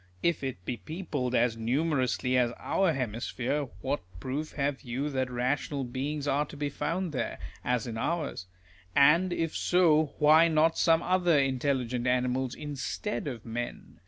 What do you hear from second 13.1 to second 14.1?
of men